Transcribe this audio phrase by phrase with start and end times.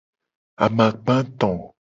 [0.65, 1.49] Amakpa eto.